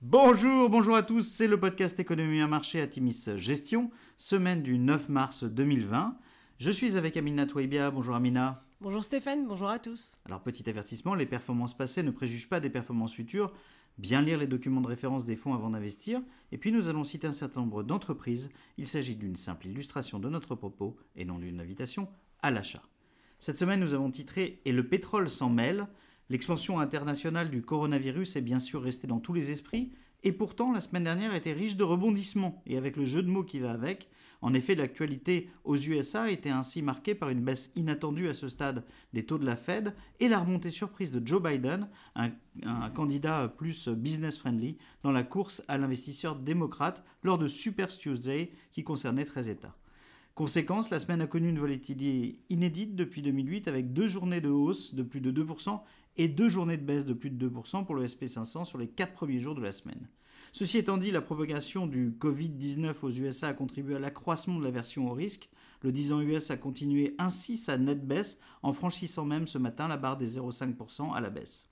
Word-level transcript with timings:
Bonjour, 0.00 0.70
bonjour 0.70 0.94
à 0.94 1.02
tous, 1.02 1.22
c'est 1.22 1.48
le 1.48 1.58
podcast 1.58 1.98
Économie 1.98 2.40
à 2.40 2.46
marché 2.46 2.80
Atimis 2.80 3.30
Gestion, 3.34 3.90
semaine 4.16 4.62
du 4.62 4.78
9 4.78 5.08
mars 5.08 5.42
2020. 5.42 6.16
Je 6.58 6.70
suis 6.70 6.96
avec 6.96 7.16
Amina 7.16 7.46
Touaibia, 7.46 7.90
bonjour 7.90 8.14
Amina. 8.14 8.60
Bonjour 8.80 9.02
Stéphane, 9.02 9.48
bonjour 9.48 9.68
à 9.68 9.80
tous. 9.80 10.16
Alors 10.24 10.40
petit 10.40 10.70
avertissement, 10.70 11.16
les 11.16 11.26
performances 11.26 11.76
passées 11.76 12.04
ne 12.04 12.12
préjugent 12.12 12.48
pas 12.48 12.60
des 12.60 12.70
performances 12.70 13.12
futures, 13.12 13.52
bien 13.98 14.22
lire 14.22 14.38
les 14.38 14.46
documents 14.46 14.82
de 14.82 14.86
référence 14.86 15.26
des 15.26 15.34
fonds 15.34 15.52
avant 15.52 15.70
d'investir, 15.70 16.22
et 16.52 16.58
puis 16.58 16.70
nous 16.70 16.88
allons 16.88 17.02
citer 17.02 17.26
un 17.26 17.32
certain 17.32 17.62
nombre 17.62 17.82
d'entreprises, 17.82 18.50
il 18.76 18.86
s'agit 18.86 19.16
d'une 19.16 19.34
simple 19.34 19.66
illustration 19.66 20.20
de 20.20 20.28
notre 20.28 20.54
propos 20.54 20.96
et 21.16 21.24
non 21.24 21.40
d'une 21.40 21.60
invitation 21.60 22.06
à 22.40 22.52
l'achat. 22.52 22.84
Cette 23.40 23.58
semaine 23.58 23.80
nous 23.80 23.94
avons 23.94 24.12
titré 24.12 24.60
Et 24.64 24.70
le 24.70 24.86
pétrole 24.86 25.28
s'en 25.28 25.50
mêle, 25.50 25.88
L'expansion 26.30 26.78
internationale 26.78 27.50
du 27.50 27.62
coronavirus 27.62 28.36
est 28.36 28.42
bien 28.42 28.60
sûr 28.60 28.82
restée 28.82 29.06
dans 29.06 29.18
tous 29.20 29.32
les 29.32 29.50
esprits, 29.50 29.92
et 30.24 30.32
pourtant 30.32 30.72
la 30.72 30.80
semaine 30.80 31.04
dernière 31.04 31.34
était 31.34 31.52
riche 31.52 31.76
de 31.76 31.84
rebondissements, 31.84 32.62
et 32.66 32.76
avec 32.76 32.96
le 32.96 33.06
jeu 33.06 33.22
de 33.22 33.30
mots 33.30 33.44
qui 33.44 33.60
va 33.60 33.70
avec. 33.70 34.08
En 34.40 34.54
effet, 34.54 34.74
l'actualité 34.74 35.50
aux 35.64 35.76
USA 35.76 36.30
était 36.30 36.50
ainsi 36.50 36.82
marquée 36.82 37.14
par 37.14 37.28
une 37.30 37.40
baisse 37.40 37.72
inattendue 37.76 38.28
à 38.28 38.34
ce 38.34 38.48
stade 38.48 38.84
des 39.12 39.24
taux 39.24 39.38
de 39.38 39.46
la 39.46 39.56
Fed 39.56 39.94
et 40.20 40.28
la 40.28 40.38
remontée 40.38 40.70
surprise 40.70 41.10
de 41.12 41.26
Joe 41.26 41.42
Biden, 41.42 41.88
un, 42.14 42.30
candidat 42.90 43.48
plus 43.48 43.88
business-friendly, 43.88 44.76
dans 45.02 45.12
la 45.12 45.24
course 45.24 45.62
à 45.66 45.78
l'investisseur 45.78 46.36
démocrate 46.36 47.04
lors 47.22 47.38
de 47.38 47.48
Super 47.48 47.88
Tuesday 47.88 48.52
qui 48.70 48.84
concernait 48.84 49.24
13 49.24 49.48
États. 49.48 49.76
Conséquence, 50.38 50.90
la 50.90 51.00
semaine 51.00 51.20
a 51.20 51.26
connu 51.26 51.48
une 51.48 51.58
volatilité 51.58 52.38
inédite 52.48 52.94
depuis 52.94 53.22
2008 53.22 53.66
avec 53.66 53.92
deux 53.92 54.06
journées 54.06 54.40
de 54.40 54.48
hausse 54.48 54.94
de 54.94 55.02
plus 55.02 55.20
de 55.20 55.32
2% 55.32 55.80
et 56.16 56.28
deux 56.28 56.48
journées 56.48 56.76
de 56.76 56.84
baisse 56.84 57.04
de 57.04 57.12
plus 57.12 57.30
de 57.30 57.48
2% 57.48 57.84
pour 57.84 57.96
le 57.96 58.06
SP500 58.06 58.64
sur 58.64 58.78
les 58.78 58.86
quatre 58.86 59.14
premiers 59.14 59.40
jours 59.40 59.56
de 59.56 59.60
la 59.60 59.72
semaine. 59.72 60.06
Ceci 60.52 60.78
étant 60.78 60.96
dit, 60.96 61.10
la 61.10 61.22
propagation 61.22 61.88
du 61.88 62.12
Covid-19 62.12 62.94
aux 63.02 63.10
USA 63.10 63.48
a 63.48 63.52
contribué 63.52 63.96
à 63.96 63.98
l'accroissement 63.98 64.60
de 64.60 64.62
l'aversion 64.62 65.10
au 65.10 65.12
risque. 65.12 65.50
Le 65.82 65.90
10 65.90 66.12
ans 66.12 66.20
US 66.20 66.52
a 66.52 66.56
continué 66.56 67.16
ainsi 67.18 67.56
sa 67.56 67.76
nette 67.76 68.06
baisse 68.06 68.38
en 68.62 68.72
franchissant 68.72 69.24
même 69.24 69.48
ce 69.48 69.58
matin 69.58 69.88
la 69.88 69.96
barre 69.96 70.18
des 70.18 70.38
0,5% 70.38 71.14
à 71.16 71.20
la 71.20 71.30
baisse. 71.30 71.68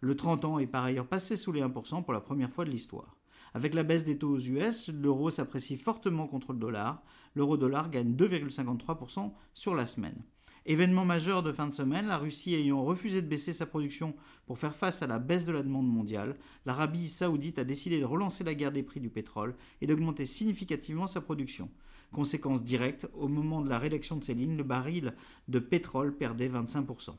Le 0.00 0.16
30 0.16 0.44
ans 0.44 0.58
est 0.58 0.66
par 0.66 0.82
ailleurs 0.82 1.06
passé 1.06 1.36
sous 1.36 1.52
les 1.52 1.62
1% 1.62 2.02
pour 2.02 2.12
la 2.12 2.20
première 2.20 2.50
fois 2.50 2.64
de 2.64 2.70
l'histoire. 2.70 3.16
Avec 3.54 3.74
la 3.74 3.82
baisse 3.82 4.04
des 4.04 4.18
taux 4.18 4.30
aux 4.30 4.38
US, 4.38 4.88
l'euro 4.88 5.30
s'apprécie 5.30 5.76
fortement 5.76 6.26
contre 6.26 6.52
le 6.52 6.58
dollar. 6.58 7.02
L'euro-dollar 7.34 7.90
gagne 7.90 8.14
2,53% 8.14 9.32
sur 9.54 9.74
la 9.74 9.86
semaine. 9.86 10.22
Événement 10.66 11.06
majeur 11.06 11.42
de 11.42 11.50
fin 11.50 11.66
de 11.66 11.72
semaine, 11.72 12.08
la 12.08 12.18
Russie 12.18 12.54
ayant 12.54 12.84
refusé 12.84 13.22
de 13.22 13.26
baisser 13.26 13.54
sa 13.54 13.64
production 13.64 14.14
pour 14.44 14.58
faire 14.58 14.74
face 14.74 15.02
à 15.02 15.06
la 15.06 15.18
baisse 15.18 15.46
de 15.46 15.52
la 15.52 15.62
demande 15.62 15.88
mondiale, 15.88 16.36
l'Arabie 16.66 17.08
saoudite 17.08 17.58
a 17.58 17.64
décidé 17.64 18.00
de 18.00 18.04
relancer 18.04 18.44
la 18.44 18.54
guerre 18.54 18.72
des 18.72 18.82
prix 18.82 19.00
du 19.00 19.08
pétrole 19.08 19.54
et 19.80 19.86
d'augmenter 19.86 20.26
significativement 20.26 21.06
sa 21.06 21.22
production. 21.22 21.70
Conséquence 22.12 22.62
directe, 22.62 23.08
au 23.14 23.28
moment 23.28 23.62
de 23.62 23.70
la 23.70 23.78
rédaction 23.78 24.16
de 24.16 24.24
ces 24.24 24.34
lignes, 24.34 24.56
le 24.56 24.62
baril 24.62 25.14
de 25.48 25.58
pétrole 25.58 26.14
perdait 26.14 26.48
25%. 26.48 27.16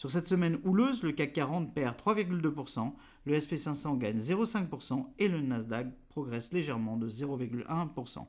Sur 0.00 0.10
cette 0.10 0.28
semaine 0.28 0.58
houleuse, 0.64 1.02
le 1.02 1.12
CAC 1.12 1.34
40 1.34 1.74
perd 1.74 1.94
3,2%, 1.94 2.94
le 3.26 3.36
SP500 3.36 3.98
gagne 3.98 4.16
0,5% 4.16 5.04
et 5.18 5.28
le 5.28 5.42
Nasdaq 5.42 5.88
progresse 6.08 6.54
légèrement 6.54 6.96
de 6.96 7.10
0,1%. 7.10 8.26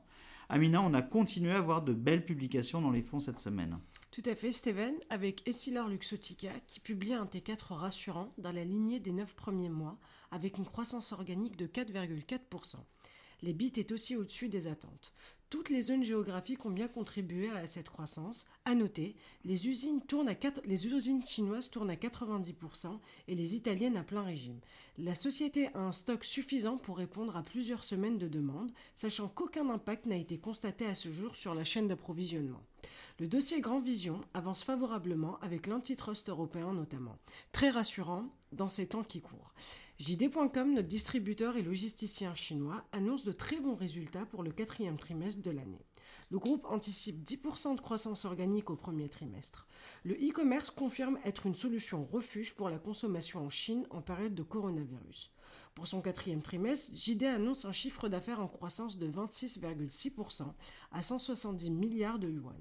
Amina, 0.50 0.82
on 0.82 0.92
a 0.92 1.00
continué 1.00 1.50
à 1.50 1.56
avoir 1.56 1.80
de 1.80 1.94
belles 1.94 2.26
publications 2.26 2.82
dans 2.82 2.90
les 2.90 3.00
fonds 3.00 3.20
cette 3.20 3.38
semaine. 3.38 3.78
Tout 4.10 4.20
à 4.26 4.34
fait, 4.34 4.52
Steven, 4.52 4.92
avec 5.08 5.48
Essilor 5.48 5.88
Luxotica 5.88 6.50
qui 6.66 6.78
publie 6.78 7.14
un 7.14 7.24
T4 7.24 7.72
rassurant 7.72 8.34
dans 8.36 8.52
la 8.52 8.64
lignée 8.64 9.00
des 9.00 9.12
9 9.12 9.34
premiers 9.34 9.70
mois, 9.70 9.98
avec 10.30 10.58
une 10.58 10.66
croissance 10.66 11.12
organique 11.12 11.56
de 11.56 11.66
4,4%. 11.66 12.76
Les 13.40 13.54
bits 13.54 13.72
est 13.76 13.92
aussi 13.92 14.14
au-dessus 14.14 14.50
des 14.50 14.66
attentes. 14.66 15.14
Toutes 15.52 15.68
les 15.68 15.82
zones 15.82 16.02
géographiques 16.02 16.64
ont 16.64 16.70
bien 16.70 16.88
contribué 16.88 17.50
à 17.50 17.66
cette 17.66 17.90
croissance. 17.90 18.46
À 18.64 18.74
noter, 18.74 19.14
les 19.44 19.68
usines, 19.68 20.00
tournent 20.00 20.30
à 20.30 20.34
4, 20.34 20.62
les 20.64 20.86
usines 20.86 21.22
chinoises 21.22 21.68
tournent 21.68 21.90
à 21.90 21.94
90% 21.94 22.98
et 23.28 23.34
les 23.34 23.54
italiennes 23.54 23.98
à 23.98 24.02
plein 24.02 24.22
régime. 24.22 24.58
La 24.96 25.14
société 25.14 25.68
a 25.74 25.80
un 25.80 25.92
stock 25.92 26.24
suffisant 26.24 26.78
pour 26.78 26.96
répondre 26.96 27.36
à 27.36 27.42
plusieurs 27.42 27.84
semaines 27.84 28.16
de 28.16 28.28
demande, 28.28 28.72
sachant 28.94 29.28
qu'aucun 29.28 29.68
impact 29.68 30.06
n'a 30.06 30.16
été 30.16 30.38
constaté 30.38 30.86
à 30.86 30.94
ce 30.94 31.12
jour 31.12 31.36
sur 31.36 31.54
la 31.54 31.64
chaîne 31.64 31.86
d'approvisionnement. 31.86 32.62
Le 33.20 33.28
dossier 33.28 33.60
Grand 33.60 33.80
Vision 33.80 34.22
avance 34.32 34.64
favorablement 34.64 35.38
avec 35.42 35.66
l'antitrust 35.66 36.30
européen 36.30 36.72
notamment. 36.72 37.18
Très 37.52 37.68
rassurant 37.68 38.24
dans 38.52 38.70
ces 38.70 38.86
temps 38.86 39.04
qui 39.04 39.20
courent. 39.20 39.52
JD.com, 40.02 40.74
notre 40.74 40.88
distributeur 40.88 41.56
et 41.56 41.62
logisticien 41.62 42.34
chinois, 42.34 42.82
annonce 42.90 43.22
de 43.22 43.30
très 43.30 43.60
bons 43.60 43.76
résultats 43.76 44.26
pour 44.26 44.42
le 44.42 44.50
quatrième 44.50 44.96
trimestre 44.96 45.42
de 45.42 45.52
l'année. 45.52 45.86
Le 46.32 46.40
groupe 46.40 46.66
anticipe 46.68 47.22
10% 47.24 47.76
de 47.76 47.80
croissance 47.80 48.24
organique 48.24 48.68
au 48.70 48.74
premier 48.74 49.08
trimestre. 49.08 49.68
Le 50.02 50.14
e-commerce 50.14 50.70
confirme 50.70 51.20
être 51.24 51.46
une 51.46 51.54
solution 51.54 52.04
refuge 52.04 52.56
pour 52.56 52.68
la 52.68 52.80
consommation 52.80 53.46
en 53.46 53.48
Chine 53.48 53.86
en 53.90 54.02
période 54.02 54.34
de 54.34 54.42
coronavirus. 54.42 55.30
Pour 55.76 55.86
son 55.86 56.02
quatrième 56.02 56.42
trimestre, 56.42 56.90
JD 56.92 57.22
annonce 57.22 57.64
un 57.64 57.72
chiffre 57.72 58.08
d'affaires 58.08 58.40
en 58.40 58.48
croissance 58.48 58.98
de 58.98 59.06
26,6% 59.06 60.52
à 60.90 61.00
170 61.00 61.70
milliards 61.70 62.18
de 62.18 62.28
yuan. 62.28 62.58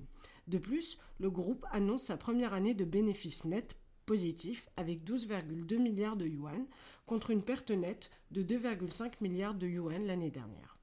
De 0.48 0.60
plus, 0.60 1.00
le 1.18 1.32
groupe 1.32 1.66
annonce 1.72 2.04
sa 2.04 2.18
première 2.18 2.54
année 2.54 2.76
de 2.76 2.86
bénéfices 2.86 3.46
nets 3.46 3.76
positifs 4.12 4.68
avec 4.76 5.06
12,2 5.06 5.78
milliards 5.78 6.18
de 6.18 6.28
yuan 6.28 6.66
contre 7.06 7.30
une 7.30 7.44
perte 7.44 7.72
nette 7.72 8.12
de 8.32 8.44
2,5 8.44 9.14
milliards 9.22 9.56
de 9.56 9.66
yuan 9.66 10.06
l'année 10.06 10.30
dernière. 10.30 10.78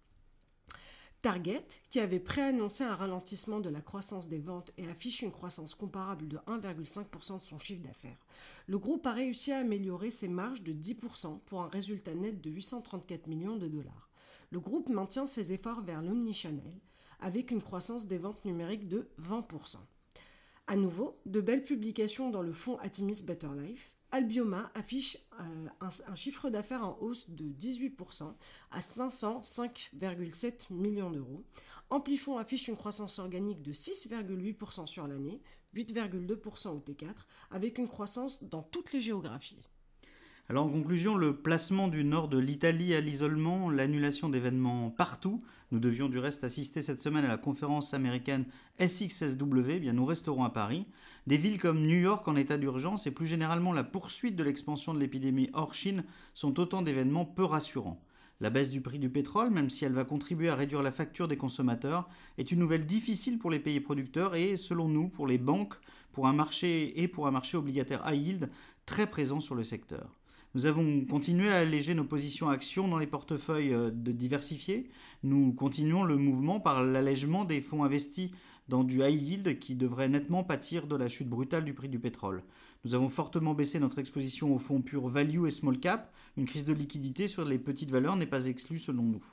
Target, 1.20 1.66
qui 1.90 2.00
avait 2.00 2.20
préannoncé 2.20 2.84
un 2.84 2.94
ralentissement 2.94 3.60
de 3.60 3.68
la 3.68 3.82
croissance 3.82 4.28
des 4.28 4.38
ventes 4.38 4.72
et 4.78 4.88
affiche 4.88 5.20
une 5.20 5.30
croissance 5.30 5.74
comparable 5.74 6.26
de 6.26 6.38
1,5% 6.38 7.36
de 7.36 7.42
son 7.42 7.58
chiffre 7.58 7.82
d'affaires. 7.82 8.24
Le 8.66 8.78
groupe 8.78 9.06
a 9.06 9.12
réussi 9.12 9.52
à 9.52 9.58
améliorer 9.58 10.10
ses 10.10 10.28
marges 10.28 10.62
de 10.62 10.72
10% 10.72 11.40
pour 11.40 11.60
un 11.60 11.68
résultat 11.68 12.14
net 12.14 12.40
de 12.40 12.48
834 12.48 13.26
millions 13.26 13.58
de 13.58 13.68
dollars. 13.68 14.08
Le 14.48 14.58
groupe 14.58 14.88
maintient 14.88 15.26
ses 15.26 15.52
efforts 15.52 15.82
vers 15.82 16.00
l'omnichannel 16.00 16.80
avec 17.20 17.50
une 17.50 17.60
croissance 17.60 18.06
des 18.06 18.16
ventes 18.16 18.46
numériques 18.46 18.88
de 18.88 19.10
20%. 19.20 19.76
À 20.70 20.76
nouveau, 20.76 21.18
de 21.24 21.40
belles 21.40 21.64
publications 21.64 22.28
dans 22.28 22.42
le 22.42 22.52
fonds 22.52 22.76
Atimis 22.80 23.22
Better 23.22 23.48
Life. 23.58 23.90
Albioma 24.10 24.70
affiche 24.74 25.16
euh, 25.40 25.68
un, 25.80 26.14
chiffre 26.14 26.50
d'affaires 26.50 26.84
en 26.84 26.98
hausse 27.00 27.30
de 27.30 27.44
18% 27.44 28.34
à 28.70 28.78
505,7 28.80 30.70
millions 30.70 31.10
d'euros. 31.10 31.42
Amplifon 31.88 32.36
affiche 32.36 32.68
une 32.68 32.76
croissance 32.76 33.18
organique 33.18 33.62
de 33.62 33.72
6,8% 33.72 34.86
sur 34.86 35.06
l'année, 35.06 35.40
8,2% 35.74 36.68
au 36.68 36.80
T4, 36.80 37.14
avec 37.50 37.78
une 37.78 37.88
croissance 37.88 38.44
dans 38.44 38.62
toutes 38.62 38.92
les 38.92 39.00
géographies. 39.00 39.66
Alors 40.50 40.64
en 40.64 40.70
conclusion, 40.70 41.14
le 41.14 41.36
placement 41.36 41.88
du 41.88 42.04
nord 42.04 42.28
de 42.28 42.38
l'Italie 42.38 42.94
à 42.94 43.02
l'isolement, 43.02 43.68
l'annulation 43.68 44.30
d'événements 44.30 44.88
partout. 44.88 45.42
Nous 45.72 45.78
devions 45.78 46.08
du 46.08 46.18
reste 46.18 46.42
assister 46.42 46.80
cette 46.80 47.02
semaine 47.02 47.26
à 47.26 47.28
la 47.28 47.36
conférence 47.36 47.92
américaine 47.92 48.46
SXSW, 48.80 49.68
eh 49.68 49.78
bien 49.78 49.92
nous 49.92 50.06
resterons 50.06 50.44
à 50.44 50.48
Paris. 50.48 50.86
Des 51.26 51.36
villes 51.36 51.60
comme 51.60 51.82
New 51.82 51.98
York 51.98 52.26
en 52.26 52.34
état 52.34 52.56
d'urgence 52.56 53.06
et 53.06 53.10
plus 53.10 53.26
généralement 53.26 53.74
la 53.74 53.84
poursuite 53.84 54.36
de 54.36 54.42
l'expansion 54.42 54.94
de 54.94 54.98
l'épidémie 54.98 55.50
hors 55.52 55.74
Chine 55.74 56.02
sont 56.32 56.58
autant 56.58 56.80
d'événements 56.80 57.26
peu 57.26 57.44
rassurants. 57.44 58.02
La 58.40 58.48
baisse 58.48 58.70
du 58.70 58.80
prix 58.80 58.98
du 58.98 59.10
pétrole, 59.10 59.50
même 59.50 59.68
si 59.68 59.84
elle 59.84 59.92
va 59.92 60.06
contribuer 60.06 60.48
à 60.48 60.54
réduire 60.54 60.82
la 60.82 60.92
facture 60.92 61.28
des 61.28 61.36
consommateurs, 61.36 62.08
est 62.38 62.50
une 62.50 62.60
nouvelle 62.60 62.86
difficile 62.86 63.38
pour 63.38 63.50
les 63.50 63.60
pays 63.60 63.80
producteurs 63.80 64.34
et, 64.34 64.56
selon 64.56 64.88
nous, 64.88 65.10
pour 65.10 65.26
les 65.26 65.36
banques, 65.36 65.74
pour 66.10 66.26
un 66.26 66.32
marché 66.32 67.02
et 67.02 67.06
pour 67.06 67.26
un 67.26 67.32
marché 67.32 67.58
obligataire 67.58 68.02
high 68.06 68.26
yield 68.26 68.50
très 68.86 69.06
présent 69.06 69.40
sur 69.40 69.54
le 69.54 69.62
secteur. 69.62 70.17
Nous 70.54 70.64
avons 70.64 71.04
continué 71.04 71.50
à 71.50 71.58
alléger 71.58 71.94
nos 71.94 72.04
positions 72.04 72.48
actions 72.48 72.88
dans 72.88 72.98
les 72.98 73.06
portefeuilles 73.06 73.74
euh, 73.74 73.90
de 73.90 74.12
diversifiés. 74.12 74.88
Nous 75.22 75.52
continuons 75.52 76.04
le 76.04 76.16
mouvement 76.16 76.58
par 76.58 76.82
l'allègement 76.82 77.44
des 77.44 77.60
fonds 77.60 77.84
investis 77.84 78.30
dans 78.68 78.82
du 78.82 79.02
high 79.02 79.20
yield 79.20 79.58
qui 79.58 79.74
devrait 79.74 80.08
nettement 80.08 80.44
pâtir 80.44 80.86
de 80.86 80.96
la 80.96 81.08
chute 81.08 81.28
brutale 81.28 81.64
du 81.64 81.74
prix 81.74 81.88
du 81.88 81.98
pétrole. 81.98 82.42
Nous 82.84 82.94
avons 82.94 83.08
fortement 83.08 83.54
baissé 83.54 83.78
notre 83.78 83.98
exposition 83.98 84.54
aux 84.54 84.58
fonds 84.58 84.80
pure 84.80 85.08
value 85.08 85.46
et 85.46 85.50
small 85.50 85.78
cap. 85.78 86.12
Une 86.36 86.46
crise 86.46 86.64
de 86.64 86.72
liquidité 86.72 87.28
sur 87.28 87.44
les 87.44 87.58
petites 87.58 87.90
valeurs 87.90 88.16
n'est 88.16 88.26
pas 88.26 88.46
exclue 88.46 88.78
selon 88.78 89.02
nous. 89.02 89.24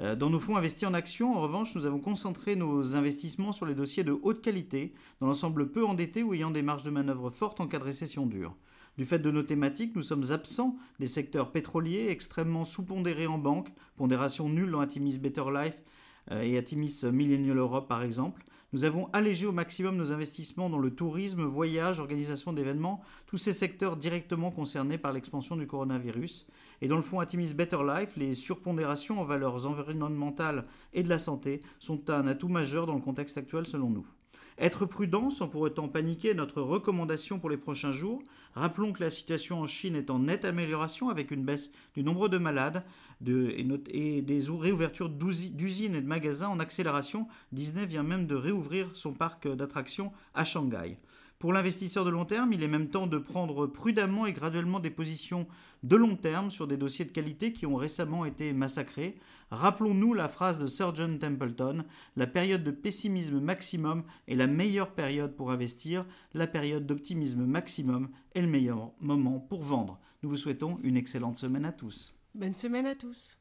Euh, 0.00 0.14
dans 0.14 0.30
nos 0.30 0.40
fonds 0.40 0.56
investis 0.56 0.86
en 0.86 0.94
actions, 0.94 1.36
en 1.36 1.40
revanche, 1.40 1.74
nous 1.74 1.84
avons 1.84 1.98
concentré 1.98 2.56
nos 2.56 2.94
investissements 2.94 3.52
sur 3.52 3.66
les 3.66 3.74
dossiers 3.74 4.04
de 4.04 4.16
haute 4.22 4.40
qualité, 4.40 4.94
dans 5.20 5.26
l'ensemble 5.26 5.70
peu 5.70 5.84
endettés 5.84 6.22
ou 6.22 6.34
ayant 6.34 6.50
des 6.50 6.62
marges 6.62 6.84
de 6.84 6.90
manœuvre 6.90 7.30
fortes 7.30 7.60
en 7.60 7.66
cas 7.66 7.78
de 7.78 7.84
récession 7.84 8.24
dure. 8.24 8.54
Du 8.98 9.04
fait 9.04 9.20
de 9.20 9.30
nos 9.30 9.44
thématiques, 9.44 9.94
nous 9.94 10.02
sommes 10.02 10.32
absents 10.32 10.76
des 10.98 11.06
secteurs 11.06 11.52
pétroliers 11.52 12.08
extrêmement 12.08 12.64
sous-pondérés 12.64 13.28
en 13.28 13.38
banque, 13.38 13.68
pondération 13.96 14.48
nulle 14.48 14.72
dans 14.72 14.80
Atimis 14.80 15.18
Better 15.18 15.44
Life 15.54 15.80
euh, 16.32 16.42
et 16.42 16.58
Atimis 16.58 17.04
Millennial 17.04 17.58
Europe 17.58 17.88
par 17.88 18.02
exemple. 18.02 18.44
Nous 18.72 18.82
avons 18.82 19.08
allégé 19.12 19.46
au 19.46 19.52
maximum 19.52 19.96
nos 19.96 20.10
investissements 20.10 20.68
dans 20.68 20.80
le 20.80 20.90
tourisme, 20.90 21.44
voyage, 21.44 22.00
organisation 22.00 22.52
d'événements, 22.52 23.00
tous 23.28 23.38
ces 23.38 23.52
secteurs 23.52 23.96
directement 23.96 24.50
concernés 24.50 24.98
par 24.98 25.12
l'expansion 25.12 25.54
du 25.54 25.68
coronavirus. 25.68 26.48
Et 26.82 26.88
dans 26.88 26.96
le 26.96 27.02
fonds 27.02 27.20
Atimis 27.20 27.54
Better 27.54 27.78
Life, 27.86 28.16
les 28.16 28.34
surpondérations 28.34 29.20
en 29.20 29.24
valeurs 29.24 29.64
environnementales 29.64 30.64
et 30.92 31.04
de 31.04 31.08
la 31.08 31.20
santé 31.20 31.60
sont 31.78 32.10
un 32.10 32.26
atout 32.26 32.48
majeur 32.48 32.86
dans 32.86 32.94
le 32.94 33.00
contexte 33.00 33.38
actuel 33.38 33.68
selon 33.68 33.90
nous. 33.90 34.06
Être 34.58 34.86
prudent 34.86 35.30
sans 35.30 35.48
pour 35.48 35.60
autant 35.60 35.88
paniquer 35.88 36.30
est 36.30 36.34
notre 36.34 36.60
recommandation 36.60 37.38
pour 37.38 37.48
les 37.48 37.56
prochains 37.56 37.92
jours. 37.92 38.22
Rappelons 38.54 38.92
que 38.92 39.04
la 39.04 39.10
situation 39.10 39.60
en 39.60 39.68
Chine 39.68 39.94
est 39.94 40.10
en 40.10 40.18
nette 40.18 40.44
amélioration 40.44 41.10
avec 41.10 41.30
une 41.30 41.44
baisse 41.44 41.70
du 41.94 42.02
nombre 42.02 42.28
de 42.28 42.38
malades 42.38 42.84
et, 43.24 44.22
des 44.22 44.44
réouvertures 44.48 45.10
d'usines 45.10 45.94
et 45.94 46.02
de 46.02 46.06
magasins 46.06 46.48
en 46.48 46.58
accélération. 46.58 47.28
Disney 47.52 47.86
vient 47.86 48.02
même 48.02 48.26
de 48.26 48.34
réouvrir 48.34 48.90
son 48.94 49.12
parc 49.12 49.46
d'attractions 49.46 50.12
à 50.34 50.44
Shanghai. 50.44 50.96
Pour 51.38 51.52
l'investisseur 51.52 52.04
de 52.04 52.10
long 52.10 52.24
terme, 52.24 52.52
il 52.52 52.64
est 52.64 52.68
même 52.68 52.88
temps 52.88 53.06
de 53.06 53.16
prendre 53.16 53.68
prudemment 53.68 54.26
et 54.26 54.32
graduellement 54.32 54.80
des 54.80 54.90
positions 54.90 55.46
de 55.84 55.94
long 55.94 56.16
terme 56.16 56.50
sur 56.50 56.66
des 56.66 56.76
dossiers 56.76 57.04
de 57.04 57.12
qualité 57.12 57.52
qui 57.52 57.64
ont 57.64 57.76
récemment 57.76 58.24
été 58.24 58.52
massacrés. 58.52 59.16
Rappelons-nous 59.52 60.14
la 60.14 60.28
phrase 60.28 60.58
de 60.58 60.66
Sir 60.66 60.96
John 60.96 61.16
Templeton, 61.16 61.84
la 62.16 62.26
période 62.26 62.64
de 62.64 62.72
pessimisme 62.72 63.38
maximum 63.38 64.02
est 64.26 64.34
la 64.34 64.48
meilleure 64.48 64.90
période 64.90 65.36
pour 65.36 65.52
investir, 65.52 66.04
la 66.34 66.48
période 66.48 66.86
d'optimisme 66.86 67.44
maximum 67.44 68.08
est 68.34 68.42
le 68.42 68.48
meilleur 68.48 68.90
moment 68.98 69.38
pour 69.38 69.62
vendre. 69.62 70.00
Nous 70.24 70.30
vous 70.30 70.36
souhaitons 70.36 70.80
une 70.82 70.96
excellente 70.96 71.38
semaine 71.38 71.64
à 71.64 71.72
tous. 71.72 72.16
Bonne 72.34 72.56
semaine 72.56 72.86
à 72.86 72.96
tous. 72.96 73.37